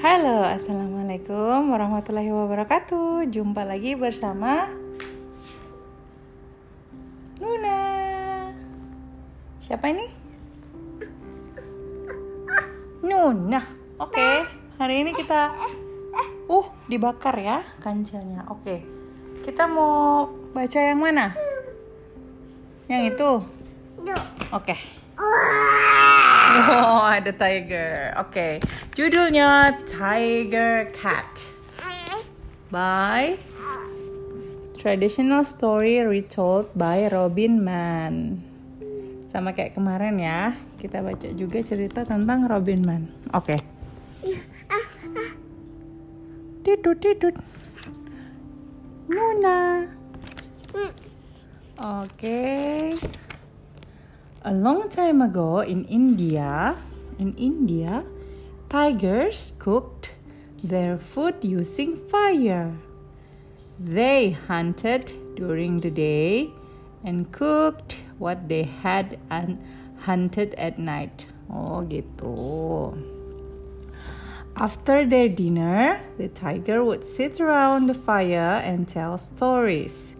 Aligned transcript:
Halo, 0.00 0.48
Assalamualaikum 0.48 1.76
warahmatullahi 1.76 2.32
wabarakatuh. 2.32 3.28
Jumpa 3.28 3.68
lagi 3.68 3.92
bersama 3.92 4.64
Nuna. 7.36 7.84
Siapa 9.60 9.92
ini? 9.92 10.08
Nuna. 13.04 13.60
Oke, 14.00 14.48
hari 14.80 15.04
ini 15.04 15.12
kita 15.12 15.52
Uh, 16.48 16.64
dibakar 16.88 17.36
ya 17.36 17.60
kancilnya. 17.84 18.48
Oke, 18.48 18.80
kita 19.44 19.68
mau 19.68 20.32
baca 20.56 20.80
yang 20.80 20.96
mana? 20.96 21.36
Yang 22.88 23.02
itu? 23.12 23.30
Oke 24.48 24.74
Oh, 26.50 27.06
ada 27.16 27.30
tiger. 27.30 28.14
Oke. 28.18 28.58
Judulnya 28.98 29.70
Tiger 29.86 30.90
Cat. 30.90 31.46
By 32.70 33.34
Traditional 34.78 35.42
Story 35.42 36.02
Retold 36.02 36.70
by 36.74 37.10
Robin 37.10 37.62
Man. 37.62 38.42
Sama 39.30 39.54
kayak 39.54 39.78
kemarin 39.78 40.18
ya, 40.18 40.54
kita 40.82 41.02
baca 41.02 41.28
juga 41.34 41.62
cerita 41.62 42.02
tentang 42.02 42.46
Robin 42.46 42.80
Man. 42.82 43.02
Oke. 43.34 43.58
Tidut 46.66 46.98
tidut. 46.98 47.34
Nuna. 49.10 49.86
Oke. 51.78 52.94
A 54.42 54.54
long 54.54 54.88
time 54.88 55.20
ago 55.20 55.60
in 55.60 55.84
India, 55.84 56.74
in 57.18 57.34
India, 57.36 58.02
tigers 58.70 59.52
cooked 59.58 60.12
their 60.64 60.96
food 60.96 61.34
using 61.42 61.94
fire. 62.08 62.72
They 63.78 64.30
hunted 64.30 65.12
during 65.36 65.80
the 65.80 65.90
day 65.90 66.48
and 67.04 67.30
cooked 67.30 67.96
what 68.16 68.48
they 68.48 68.62
had 68.62 69.18
and 69.28 69.60
hunted 69.98 70.54
at 70.54 70.78
night. 70.78 71.26
Oh 71.52 71.84
gitu. 71.84 72.96
After 74.56 75.04
their 75.04 75.28
dinner, 75.28 76.00
the 76.16 76.28
tiger 76.28 76.82
would 76.82 77.04
sit 77.04 77.40
around 77.40 77.88
the 77.88 77.94
fire 78.08 78.56
and 78.64 78.88
tell 78.88 79.18
stories. 79.18 80.14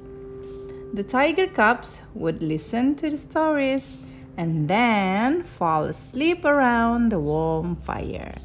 The 0.93 1.05
tiger 1.05 1.47
cubs 1.47 2.03
would 2.13 2.43
listen 2.43 2.97
to 2.97 3.09
the 3.09 3.17
stories 3.17 3.97
and 4.41 4.73
then 4.73 5.45
fall 5.45 5.85
asleep 5.85 6.49
around 6.49 7.13
the 7.13 7.21
warm 7.21 7.77
fire. 7.85 8.41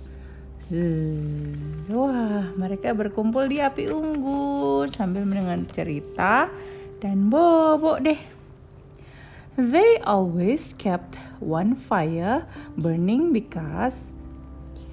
Zzz. 0.67 1.87
Wah, 1.87 2.51
mereka 2.59 2.91
berkumpul 2.91 3.47
di 3.47 3.63
api 3.63 3.87
unggun 3.87 4.91
sambil 4.91 5.23
mendengar 5.23 5.63
cerita 5.71 6.51
dan 6.99 7.31
bobok 7.31 8.03
deh. 8.03 8.19
They 9.55 10.03
always 10.03 10.75
kept 10.75 11.15
one 11.39 11.79
fire 11.79 12.43
burning 12.75 13.31
because 13.31 14.11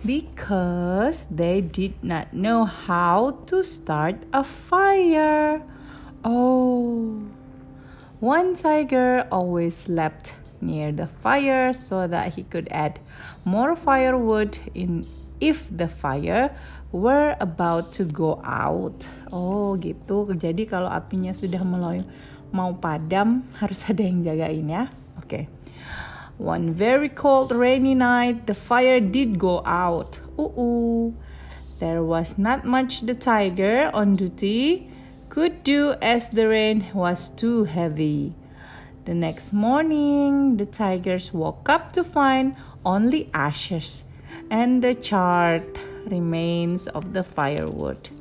because 0.06 1.26
they 1.34 1.58
did 1.58 1.98
not 2.06 2.30
know 2.30 2.62
how 2.62 3.42
to 3.50 3.66
start 3.66 4.22
a 4.30 4.46
fire. 4.46 5.66
Oh. 6.22 7.26
One 8.22 8.54
tiger 8.54 9.26
always 9.34 9.74
slept 9.74 10.38
near 10.62 10.94
the 10.94 11.10
fire 11.20 11.74
so 11.74 12.06
that 12.06 12.38
he 12.38 12.46
could 12.46 12.70
add 12.70 13.02
more 13.44 13.74
firewood 13.74 14.56
in 14.72 15.04
if 15.42 15.66
the 15.68 15.90
fire 15.90 16.54
were 16.94 17.34
about 17.42 17.90
to 17.98 18.06
go 18.06 18.38
out. 18.46 19.02
Oh, 19.34 19.74
gitu. 19.76 20.30
Jadi 20.38 20.70
kalau 20.70 20.86
apinya 20.86 21.34
sudah 21.34 21.66
mulai 21.66 22.06
mau 22.54 22.70
padam, 22.78 23.42
harus 23.60 23.82
ada 23.90 24.06
yang 24.06 24.22
jagain 24.22 24.70
ya. 24.70 24.84
Oke. 25.18 25.26
Okay. 25.26 25.44
One 26.38 26.72
very 26.72 27.10
cold 27.10 27.52
rainy 27.52 27.94
night, 27.94 28.46
the 28.46 28.54
fire 28.56 28.98
did 28.98 29.38
go 29.38 29.62
out. 29.66 30.18
Uh-uh. 30.38 31.12
There 31.78 32.02
was 32.02 32.38
not 32.38 32.64
much 32.64 33.06
the 33.06 33.14
tiger 33.14 33.90
on 33.92 34.16
duty 34.16 34.90
could 35.32 35.64
do 35.64 35.94
as 36.02 36.28
the 36.28 36.46
rain 36.48 36.86
was 36.94 37.28
too 37.28 37.64
heavy. 37.64 38.34
The 39.02 39.14
next 39.18 39.50
morning, 39.50 40.62
the 40.62 40.66
tigers 40.66 41.34
woke 41.34 41.66
up 41.66 41.90
to 41.98 42.06
find 42.06 42.54
only 42.86 43.26
ashes 43.34 44.06
and 44.46 44.78
the 44.78 44.94
charred 44.94 45.66
remains 46.06 46.86
of 46.86 47.10
the 47.10 47.26
firewood. 47.26 48.14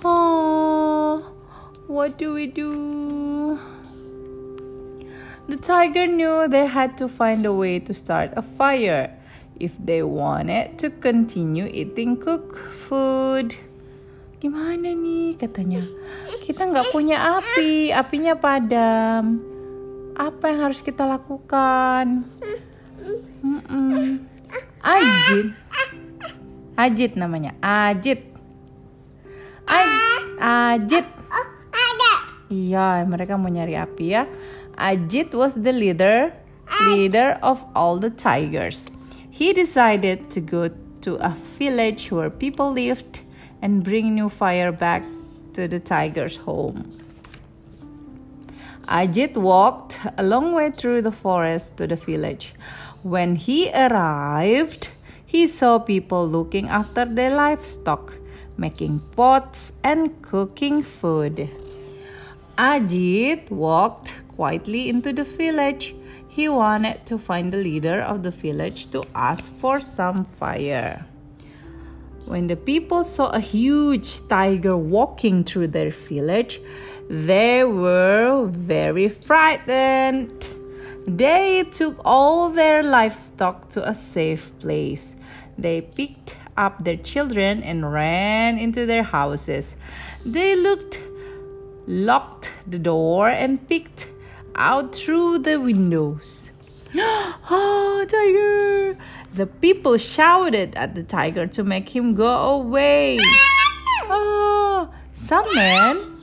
Oh, 0.00 1.20
what 1.86 2.16
do 2.16 2.32
we 2.32 2.46
do? 2.48 3.60
The 5.52 5.60
tiger 5.60 6.06
knew 6.08 6.48
they 6.48 6.64
had 6.64 6.96
to 6.96 7.12
find 7.12 7.44
a 7.44 7.52
way 7.52 7.78
to 7.84 7.92
start 7.92 8.32
a 8.40 8.42
fire 8.42 9.12
if 9.60 9.76
they 9.76 10.02
wanted 10.02 10.80
to 10.80 10.88
continue 10.88 11.68
eating 11.68 12.16
cooked 12.16 12.56
food. 12.56 13.52
Gimana 14.40 14.96
nih 14.96 15.36
katanya? 15.36 15.84
Kita 16.40 16.72
nggak 16.72 16.88
punya 16.88 17.36
api, 17.36 17.92
apinya 17.92 18.32
padam 18.32 19.55
apa 20.16 20.48
yang 20.48 20.60
harus 20.72 20.80
kita 20.80 21.04
lakukan? 21.04 22.24
Mm-mm. 23.44 24.24
Ajit, 24.80 25.52
Ajit 26.74 27.12
namanya, 27.20 27.52
Ajit. 27.60 28.24
Aj 29.68 29.88
Ajit. 30.40 31.06
Iya, 32.46 33.02
mereka 33.10 33.34
mau 33.34 33.50
nyari 33.50 33.74
api 33.74 34.06
ya. 34.14 34.24
Ajit 34.78 35.34
was 35.34 35.58
the 35.58 35.74
leader, 35.74 36.30
leader 36.86 37.34
of 37.42 37.58
all 37.74 37.98
the 37.98 38.12
tigers. 38.12 38.86
He 39.34 39.52
decided 39.52 40.30
to 40.30 40.40
go 40.40 40.70
to 41.02 41.18
a 41.18 41.34
village 41.58 42.14
where 42.14 42.30
people 42.30 42.70
lived 42.70 43.20
and 43.60 43.82
bring 43.82 44.14
new 44.14 44.30
fire 44.30 44.70
back 44.70 45.02
to 45.58 45.66
the 45.66 45.82
tigers' 45.82 46.38
home. 46.38 46.86
Ajit 48.88 49.36
walked 49.36 49.98
a 50.16 50.22
long 50.22 50.52
way 50.52 50.70
through 50.70 51.02
the 51.02 51.10
forest 51.10 51.76
to 51.76 51.86
the 51.88 51.96
village. 51.96 52.54
When 53.02 53.34
he 53.34 53.70
arrived, 53.72 54.90
he 55.24 55.48
saw 55.48 55.78
people 55.80 56.26
looking 56.28 56.68
after 56.68 57.04
their 57.04 57.34
livestock, 57.34 58.14
making 58.56 59.00
pots 59.16 59.72
and 59.82 60.22
cooking 60.22 60.82
food. 60.82 61.50
Ajit 62.56 63.50
walked 63.50 64.14
quietly 64.36 64.88
into 64.88 65.12
the 65.12 65.24
village. 65.24 65.94
He 66.28 66.48
wanted 66.48 67.04
to 67.06 67.18
find 67.18 67.52
the 67.52 67.58
leader 67.58 68.00
of 68.02 68.22
the 68.22 68.30
village 68.30 68.90
to 68.92 69.02
ask 69.14 69.50
for 69.58 69.80
some 69.80 70.26
fire. 70.38 71.04
When 72.26 72.46
the 72.46 72.56
people 72.56 73.04
saw 73.04 73.30
a 73.30 73.40
huge 73.40 74.26
tiger 74.28 74.76
walking 74.76 75.44
through 75.44 75.68
their 75.68 75.90
village, 75.90 76.60
they 77.08 77.62
were 77.64 78.46
very 78.50 79.08
frightened. 79.08 80.48
They 81.06 81.64
took 81.64 82.00
all 82.04 82.50
their 82.50 82.82
livestock 82.82 83.70
to 83.70 83.88
a 83.88 83.94
safe 83.94 84.50
place. 84.58 85.14
They 85.56 85.82
picked 85.82 86.36
up 86.56 86.84
their 86.84 86.96
children 86.96 87.62
and 87.62 87.92
ran 87.92 88.58
into 88.58 88.86
their 88.86 89.04
houses. 89.04 89.76
They 90.24 90.56
looked, 90.56 91.00
locked 91.86 92.50
the 92.66 92.78
door, 92.78 93.28
and 93.28 93.68
peeked 93.68 94.08
out 94.56 94.94
through 94.94 95.38
the 95.38 95.60
windows. 95.60 96.50
oh, 96.96 98.04
tiger! 98.10 98.98
The 99.34 99.46
people 99.46 99.96
shouted 99.96 100.74
at 100.74 100.94
the 100.94 101.04
tiger 101.04 101.46
to 101.46 101.62
make 101.62 101.94
him 101.94 102.14
go 102.14 102.26
away. 102.26 103.18
Oh, 104.08 104.90
some 105.12 105.44
men 105.54 106.15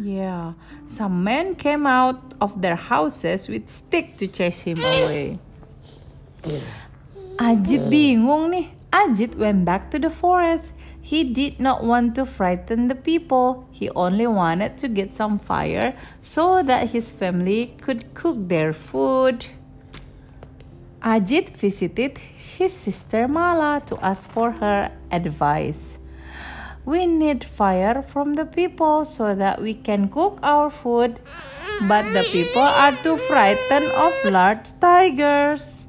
yeah, 0.00 0.54
some 0.88 1.22
men 1.22 1.54
came 1.54 1.86
out 1.86 2.34
of 2.40 2.60
their 2.60 2.76
houses 2.76 3.48
with 3.48 3.70
stick 3.70 4.16
to 4.16 4.26
chase 4.26 4.60
him 4.60 4.78
away. 4.78 5.38
Ajit 7.36 7.88
bingung 7.92 8.50
nih. 8.50 8.68
Ajit 8.92 9.36
went 9.36 9.64
back 9.64 9.90
to 9.90 9.98
the 9.98 10.10
forest. 10.10 10.72
He 11.00 11.24
did 11.24 11.60
not 11.60 11.84
want 11.84 12.14
to 12.16 12.24
frighten 12.24 12.88
the 12.88 12.94
people. 12.94 13.68
He 13.70 13.90
only 13.90 14.26
wanted 14.26 14.78
to 14.78 14.88
get 14.88 15.14
some 15.14 15.38
fire 15.38 15.96
so 16.22 16.62
that 16.62 16.90
his 16.90 17.12
family 17.12 17.76
could 17.80 18.14
cook 18.14 18.48
their 18.48 18.72
food. 18.72 19.46
Ajit 21.02 21.56
visited 21.56 22.18
his 22.18 22.72
sister 22.72 23.28
Mala 23.28 23.80
to 23.86 23.96
ask 24.04 24.28
for 24.28 24.50
her 24.50 24.92
advice. 25.10 25.99
We 26.84 27.06
need 27.06 27.44
fire 27.44 28.02
from 28.02 28.34
the 28.34 28.44
people 28.44 29.04
so 29.04 29.34
that 29.34 29.60
we 29.60 29.74
can 29.74 30.08
cook 30.08 30.40
our 30.42 30.70
food, 30.70 31.20
but 31.86 32.08
the 32.12 32.24
people 32.32 32.62
are 32.64 32.96
too 33.02 33.16
frightened 33.16 33.90
of 33.92 34.12
large 34.24 34.72
tigers. 34.80 35.86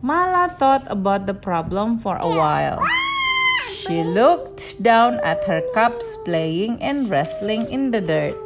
Mala 0.00 0.48
thought 0.48 0.84
about 0.88 1.26
the 1.26 1.34
problem 1.34 1.98
for 1.98 2.16
a 2.16 2.28
while. 2.28 2.80
She 3.84 4.02
looked 4.02 4.82
down 4.82 5.20
at 5.20 5.44
her 5.44 5.60
cubs 5.72 6.16
playing 6.24 6.80
and 6.80 7.08
wrestling 7.08 7.68
in 7.72 7.90
the 7.90 8.00
dirt. 8.00 8.40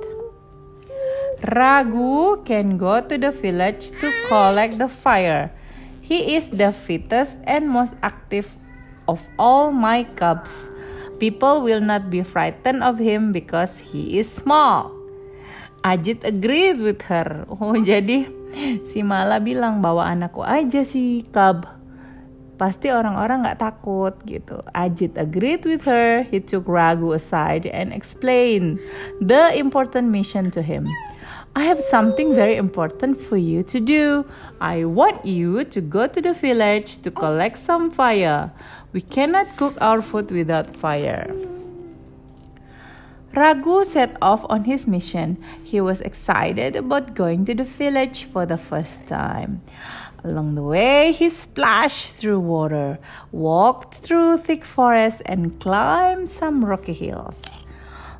Ragu 1.42 2.44
can 2.44 2.78
go 2.78 3.00
to 3.00 3.16
the 3.16 3.30
village 3.30 3.90
to 4.02 4.10
collect 4.26 4.78
the 4.78 4.88
fire. 4.88 5.54
He 6.02 6.34
is 6.34 6.50
the 6.50 6.72
fittest 6.72 7.38
and 7.46 7.70
most 7.70 7.94
active 8.02 8.50
of 9.06 9.22
all 9.38 9.70
my 9.70 10.02
cubs. 10.18 10.70
People 11.18 11.66
will 11.66 11.82
not 11.82 12.10
be 12.10 12.22
frightened 12.22 12.86
of 12.86 13.02
him 13.02 13.34
because 13.34 13.82
he 13.90 14.22
is 14.22 14.30
small. 14.30 14.94
Ajit 15.82 16.22
agreed 16.22 16.78
with 16.78 17.02
her. 17.10 17.46
Oh, 17.50 17.74
jadi 17.90 18.30
si 18.86 19.02
Mala 19.02 19.42
bilang 19.42 19.82
bawa 19.82 20.10
anakku 20.10 20.42
aja 20.42 20.82
si 20.82 21.26
cub 21.30 21.66
pasti 22.58 22.90
orang-orang 22.90 23.46
nggak 23.46 23.60
takut 23.62 24.14
gitu. 24.26 24.58
Ajit 24.74 25.14
agreed 25.14 25.62
with 25.62 25.86
her. 25.86 26.26
He 26.26 26.42
took 26.42 26.66
Ragu 26.66 27.14
aside 27.14 27.70
and 27.70 27.94
explained 27.94 28.82
the 29.22 29.54
important 29.54 30.10
mission 30.10 30.50
to 30.54 30.60
him. 30.62 30.86
I 31.58 31.64
have 31.64 31.80
something 31.80 32.36
very 32.36 32.54
important 32.54 33.20
for 33.20 33.36
you 33.36 33.64
to 33.64 33.80
do. 33.80 34.24
I 34.60 34.84
want 34.84 35.26
you 35.26 35.64
to 35.64 35.80
go 35.80 36.06
to 36.06 36.22
the 36.22 36.32
village 36.32 37.02
to 37.02 37.10
collect 37.10 37.58
some 37.58 37.90
fire. 37.90 38.52
We 38.92 39.00
cannot 39.00 39.56
cook 39.56 39.74
our 39.80 40.00
food 40.00 40.30
without 40.30 40.76
fire. 40.76 41.26
Ragu 43.34 43.84
set 43.84 44.16
off 44.22 44.46
on 44.48 44.70
his 44.70 44.86
mission. 44.86 45.42
He 45.64 45.80
was 45.80 46.00
excited 46.00 46.76
about 46.76 47.16
going 47.16 47.44
to 47.46 47.54
the 47.56 47.64
village 47.64 48.22
for 48.22 48.46
the 48.46 48.56
first 48.56 49.08
time. 49.08 49.60
Along 50.22 50.54
the 50.54 50.62
way, 50.62 51.10
he 51.10 51.28
splashed 51.28 52.14
through 52.14 52.38
water, 52.38 53.00
walked 53.32 53.94
through 53.94 54.38
thick 54.38 54.64
forests, 54.64 55.22
and 55.26 55.58
climbed 55.58 56.28
some 56.28 56.64
rocky 56.64 56.92
hills. 56.92 57.42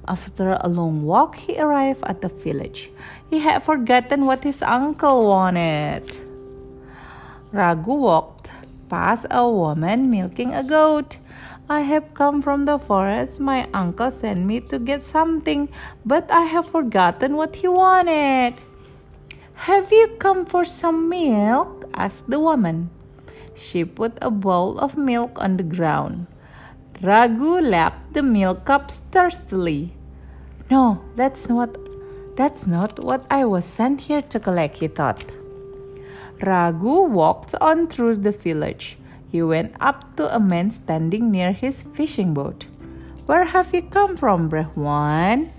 After 0.09 0.57
a 0.65 0.69
long 0.73 1.05
walk, 1.05 1.37
he 1.37 1.61
arrived 1.61 2.01
at 2.09 2.23
the 2.25 2.33
village. 2.33 2.89
He 3.29 3.41
had 3.45 3.63
forgotten 3.63 4.25
what 4.25 4.43
his 4.43 4.63
uncle 4.63 5.29
wanted. 5.29 6.17
Ragu 7.53 7.93
walked 7.93 8.51
past 8.89 9.27
a 9.31 9.45
woman 9.45 10.09
milking 10.11 10.55
a 10.55 10.65
goat. 10.65 11.19
I 11.69 11.85
have 11.85 12.15
come 12.15 12.41
from 12.41 12.65
the 12.65 12.79
forest. 12.79 13.39
My 13.39 13.69
uncle 13.75 14.11
sent 14.11 14.49
me 14.49 14.61
to 14.73 14.79
get 14.79 15.05
something, 15.05 15.69
but 16.09 16.31
I 16.33 16.49
have 16.49 16.73
forgotten 16.73 17.37
what 17.37 17.57
he 17.57 17.69
wanted. 17.69 18.57
Have 19.69 19.93
you 19.93 20.17
come 20.17 20.47
for 20.47 20.65
some 20.65 21.13
milk? 21.13 21.85
asked 21.93 22.33
the 22.33 22.41
woman. 22.41 22.89
She 23.53 23.85
put 23.85 24.17
a 24.23 24.31
bowl 24.31 24.79
of 24.81 24.97
milk 24.97 25.37
on 25.37 25.59
the 25.59 25.69
ground. 25.69 26.29
Ragu 27.05 27.61
lapped 27.61 28.15
the 28.15 28.23
milk 28.23 28.65
cup 28.65 28.91
thirstily. 28.91 29.98
No, 30.71 31.01
that's 31.17 31.49
not 31.49 31.77
that's 32.37 32.67
not 32.67 33.03
what 33.03 33.27
I 33.31 33.45
was 33.45 33.65
sent 33.65 34.03
here 34.03 34.23
to 34.23 34.39
collect, 34.39 34.79
he 34.79 34.89
thought. 34.89 35.25
Ragu 36.41 37.09
walked 37.09 37.55
on 37.61 37.89
through 37.89 38.17
the 38.17 38.31
village. 38.31 38.97
He 39.33 39.43
went 39.43 39.75
up 39.81 40.17
to 40.17 40.35
a 40.35 40.39
man 40.39 40.71
standing 40.71 41.31
near 41.31 41.53
his 41.53 41.83
fishing 41.83 42.33
boat. 42.33 42.67
Where 43.27 43.45
have 43.45 43.75
you 43.75 43.83
come 43.83 44.17
from, 44.17 44.49
Brahwan? 44.49 45.51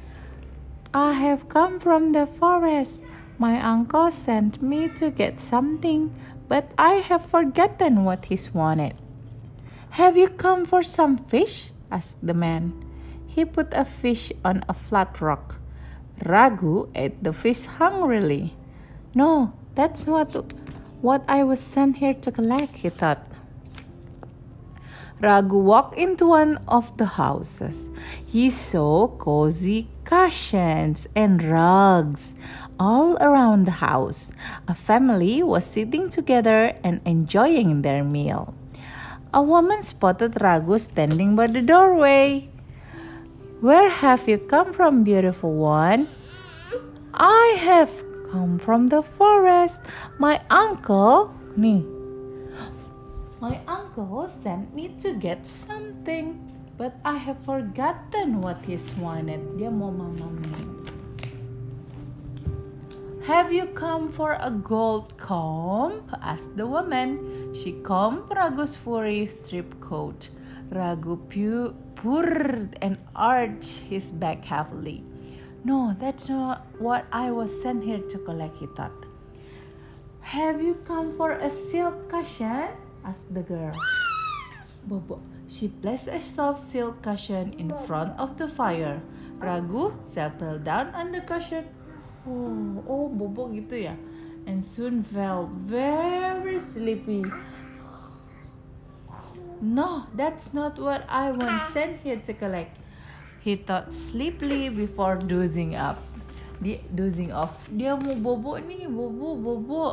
I 0.93 1.13
have 1.13 1.49
come 1.49 1.79
from 1.79 2.13
the 2.13 2.25
forest. 2.25 3.03
My 3.37 3.61
uncle 3.61 4.09
sent 4.09 4.61
me 4.61 4.87
to 4.99 5.11
get 5.11 5.39
something 5.39 6.15
but 6.49 6.71
I 6.77 7.05
have 7.05 7.23
forgotten 7.23 8.03
what 8.03 8.25
he 8.25 8.37
wanted. 8.51 8.97
Have 9.91 10.17
you 10.17 10.27
come 10.27 10.65
for 10.65 10.81
some 10.81 11.17
fish? 11.17 11.71
asked 11.91 12.25
the 12.25 12.33
man. 12.33 12.73
He 13.39 13.45
put 13.45 13.71
a 13.71 13.85
fish 13.85 14.33
on 14.43 14.65
a 14.67 14.73
flat 14.73 15.21
rock. 15.21 15.55
Ragu 16.25 16.91
ate 16.93 17.23
the 17.23 17.31
fish 17.31 17.63
hungrily. 17.63 18.53
No, 19.15 19.53
that's 19.75 20.05
what, 20.05 20.35
what 20.99 21.23
I 21.25 21.45
was 21.45 21.61
sent 21.61 22.03
here 22.03 22.13
to 22.15 22.33
collect, 22.33 22.75
he 22.83 22.89
thought. 22.89 23.23
Ragu 25.21 25.63
walked 25.63 25.97
into 25.97 26.27
one 26.27 26.59
of 26.67 26.97
the 26.97 27.15
houses. 27.15 27.89
He 28.25 28.49
saw 28.49 29.07
cozy 29.07 29.87
cushions 30.03 31.07
and 31.15 31.41
rugs 31.41 32.33
all 32.77 33.15
around 33.23 33.63
the 33.63 33.79
house. 33.79 34.33
A 34.67 34.75
family 34.75 35.41
was 35.43 35.63
sitting 35.63 36.09
together 36.09 36.75
and 36.83 36.99
enjoying 37.05 37.83
their 37.83 38.03
meal. 38.03 38.53
A 39.33 39.41
woman 39.41 39.81
spotted 39.81 40.33
Ragu 40.43 40.77
standing 40.77 41.37
by 41.37 41.47
the 41.47 41.61
doorway. 41.61 42.49
Where 43.61 43.89
have 43.89 44.27
you 44.27 44.37
come 44.37 44.71
from, 44.71 45.03
beautiful 45.03 45.53
one? 45.53 46.07
I 47.13 47.57
have 47.59 47.91
come 48.31 48.57
from 48.57 48.87
the 48.87 49.03
forest. 49.03 49.83
My 50.17 50.41
uncle, 50.49 51.33
me. 51.57 51.83
My 53.41 53.59
uncle 53.67 54.27
sent 54.27 54.73
me 54.73 54.95
to 54.99 55.13
get 55.13 55.45
something, 55.45 56.39
but 56.77 56.95
I 57.03 57.17
have 57.17 57.43
forgotten 57.43 58.39
what 58.39 58.63
he 58.63 58.79
wanted. 58.95 59.57
Dia 59.57 59.71
mau 59.71 59.91
mama 59.91 60.31
have 63.29 63.53
you 63.53 63.67
come 63.67 64.09
for 64.09 64.39
a 64.41 64.49
gold 64.49 65.15
comb? 65.17 66.01
asked 66.23 66.57
the 66.57 66.65
woman. 66.65 67.53
She 67.53 67.73
combed 67.73 68.27
Ragu's 68.31 68.75
furry 68.75 69.27
strip 69.27 69.79
coat. 69.79 70.29
Ragu 70.71 71.13
purred 72.01 72.79
and 72.81 72.97
arched 73.15 73.83
his 73.91 74.11
back 74.11 74.45
heavily. 74.45 75.03
No, 75.63 75.95
that's 75.99 76.29
not 76.29 76.65
what 76.79 77.05
I 77.11 77.31
was 77.31 77.51
sent 77.51 77.83
here 77.83 77.99
to 77.99 78.17
collect, 78.19 78.57
he 78.57 78.67
thought. 78.67 78.95
Have 80.21 80.61
you 80.61 80.75
come 80.87 81.11
for 81.13 81.33
a 81.33 81.49
silk 81.49 82.09
cushion? 82.09 82.71
asked 83.03 83.33
the 83.33 83.43
girl. 83.43 83.75
Bobo. 84.87 85.21
She 85.49 85.67
placed 85.67 86.07
a 86.07 86.21
soft 86.21 86.61
silk 86.61 87.01
cushion 87.01 87.53
in 87.57 87.73
front 87.85 88.17
of 88.19 88.37
the 88.37 88.47
fire. 88.47 89.01
Ragu 89.39 89.91
settled 90.07 90.63
down 90.63 90.93
on 90.93 91.11
the 91.11 91.21
cushion 91.21 91.65
Oh, 92.27 92.83
oh 92.85 93.07
bobo 93.07 93.47
gitu 93.49 93.87
ya. 93.87 93.95
And 94.43 94.61
soon 94.61 95.01
felt 95.01 95.49
very 95.65 96.59
sleepy. 96.59 97.23
No, 99.61 100.07
that's 100.15 100.53
not 100.53 100.79
what 100.79 101.03
I 101.09 101.31
was 101.31 101.73
sent 101.73 101.99
here 101.99 102.15
to 102.23 102.33
collect. 102.33 102.79
He 103.43 103.55
thought 103.55 103.93
sleepily 103.93 104.69
before 104.69 105.19
dozing 105.19 105.75
up. 105.75 105.99
Dia 106.63 106.79
dozing 106.95 107.31
off. 107.31 107.67
Dia 107.67 107.95
mau 107.99 108.15
bobo 108.15 108.55
nih, 108.59 108.87
bobo, 108.87 109.35
bobo. 109.35 109.85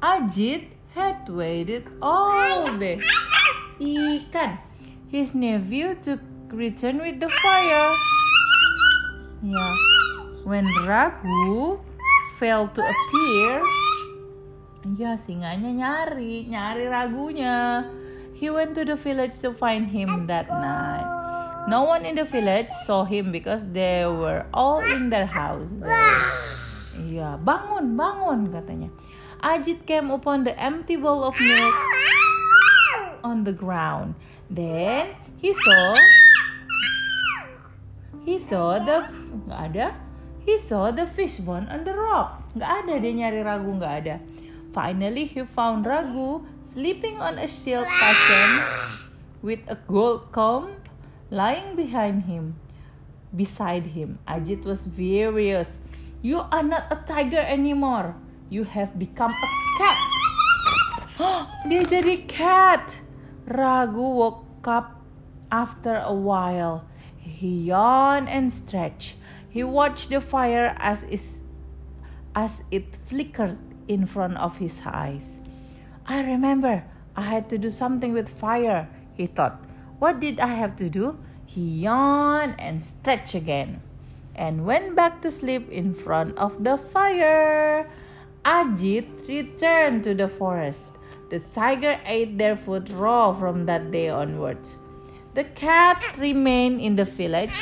Ajit 0.00 0.72
had 0.92 1.24
waited 1.28 1.88
all 2.00 2.68
day. 2.76 3.00
Ikan, 3.80 4.60
his 5.08 5.32
nephew 5.32 5.96
to 6.04 6.20
return 6.52 7.00
with 7.00 7.20
the 7.20 7.28
fire. 7.28 7.92
Yeah. 9.40 9.74
When 10.44 10.64
Ragu 10.84 11.80
failed 12.40 12.72
to 12.76 12.82
appear, 12.84 13.60
ya 14.96 15.16
singanya 15.20 15.68
nyari, 15.72 16.48
nyari 16.48 16.88
ragunya. 16.88 17.84
He 18.38 18.46
went 18.50 18.78
to 18.78 18.86
the 18.86 18.94
village 18.94 19.42
to 19.42 19.50
find 19.50 19.90
him 19.90 20.30
that 20.30 20.46
night. 20.46 21.66
No 21.66 21.82
one 21.82 22.06
in 22.06 22.14
the 22.14 22.24
village 22.24 22.70
saw 22.86 23.02
him 23.02 23.34
because 23.34 23.66
they 23.74 24.06
were 24.06 24.46
all 24.54 24.78
in 24.78 25.10
their 25.10 25.26
houses. 25.26 25.82
Iya, 26.94 27.42
bangun, 27.42 27.98
bangun 27.98 28.46
katanya. 28.54 28.94
Ajit 29.42 29.82
came 29.82 30.14
upon 30.14 30.46
the 30.46 30.54
empty 30.54 30.94
bowl 30.94 31.26
of 31.26 31.34
milk 31.34 31.76
on 33.26 33.42
the 33.42 33.52
ground. 33.52 34.14
Then 34.46 35.18
he 35.42 35.50
saw 35.50 35.98
he 38.22 38.38
saw 38.38 38.78
the 38.78 39.02
nggak 39.46 39.60
ada 39.74 39.86
He 40.48 40.56
saw 40.56 40.88
the 40.88 41.04
fish 41.04 41.44
bone 41.44 41.68
on 41.68 41.84
the 41.84 41.92
rock. 41.92 42.40
Nggak 42.56 42.70
ada 42.80 42.94
dia 42.96 43.12
nyari 43.12 43.44
Ragu, 43.44 43.68
nggak 43.68 43.94
ada. 44.00 44.16
Finally, 44.72 45.28
he 45.28 45.44
found 45.44 45.84
Ragu 45.84 46.40
sleeping 46.78 47.18
on 47.18 47.42
a 47.42 47.48
silk 47.50 47.90
cushion 47.90 48.50
with 49.42 49.58
a 49.66 49.74
gold 49.90 50.30
comb 50.30 50.70
lying 51.28 51.74
behind 51.74 52.22
him. 52.22 52.54
Beside 53.34 53.98
him, 53.98 54.22
Ajit 54.28 54.62
was 54.62 54.86
furious. 54.86 55.82
You 56.22 56.38
are 56.38 56.62
not 56.62 56.86
a 56.94 57.02
tiger 57.02 57.42
anymore. 57.42 58.14
You 58.48 58.62
have 58.62 58.94
become 58.94 59.34
a 59.34 59.48
cat. 59.74 59.98
dia 61.66 61.82
jadi 61.82 62.30
cat. 62.30 62.86
Ragu 63.50 64.14
woke 64.14 64.62
up 64.70 65.02
after 65.50 65.98
a 65.98 66.14
while. 66.14 66.86
He 67.18 67.74
yawned 67.74 68.30
and 68.30 68.54
stretched. 68.54 69.18
He 69.50 69.66
watched 69.66 70.14
the 70.14 70.22
fire 70.22 70.78
as, 70.78 71.02
is, 71.10 71.42
as 72.38 72.62
it 72.70 72.94
flickered 73.10 73.58
in 73.90 74.06
front 74.06 74.38
of 74.38 74.62
his 74.62 74.78
eyes. 74.86 75.42
I 76.10 76.22
remember, 76.22 76.84
I 77.14 77.20
had 77.20 77.50
to 77.50 77.58
do 77.58 77.68
something 77.68 78.14
with 78.14 78.30
fire, 78.30 78.88
he 79.12 79.26
thought. 79.26 79.60
What 79.98 80.20
did 80.20 80.40
I 80.40 80.46
have 80.46 80.74
to 80.76 80.88
do? 80.88 81.18
He 81.44 81.84
yawned 81.84 82.54
and 82.58 82.82
stretched 82.82 83.34
again 83.34 83.82
and 84.34 84.64
went 84.64 84.96
back 84.96 85.20
to 85.20 85.30
sleep 85.30 85.70
in 85.70 85.92
front 85.92 86.38
of 86.38 86.64
the 86.64 86.78
fire. 86.78 87.90
Ajit 88.42 89.28
returned 89.28 90.02
to 90.04 90.14
the 90.14 90.28
forest. 90.28 90.92
The 91.28 91.40
tiger 91.52 92.00
ate 92.06 92.38
their 92.38 92.56
food 92.56 92.88
raw 92.88 93.32
from 93.32 93.66
that 93.66 93.90
day 93.92 94.08
onwards. 94.08 94.76
The 95.34 95.44
cat 95.44 96.02
remained 96.16 96.80
in 96.80 96.96
the 96.96 97.04
village 97.04 97.52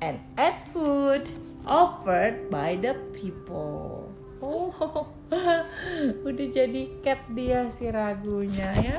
and 0.00 0.18
ate 0.38 0.62
food 0.72 1.30
offered 1.66 2.48
by 2.48 2.76
the 2.76 2.94
people. 3.12 4.10
Oh, 4.40 5.08
udah 6.28 6.48
jadi 6.50 6.82
cat 7.06 7.22
dia 7.30 7.70
si 7.70 7.86
ragunya 7.86 8.74
ya. 8.78 8.98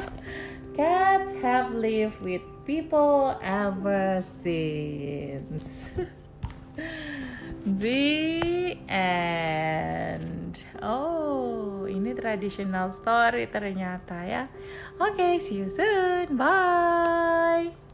Cats 0.71 1.35
have 1.43 1.75
lived 1.75 2.23
with 2.23 2.43
people 2.63 3.35
ever 3.43 4.23
since. 4.23 5.99
The 7.61 8.73
end. 8.87 10.55
Oh, 10.81 11.85
ini 11.85 12.15
traditional 12.17 12.89
story 12.89 13.45
ternyata 13.51 14.25
ya. 14.25 14.49
Oke, 14.97 15.19
okay, 15.19 15.33
see 15.37 15.61
you 15.61 15.69
soon. 15.69 16.39
Bye. 16.39 17.90